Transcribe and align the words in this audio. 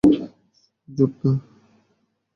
Jude, 0.89 1.11
না! 1.23 1.31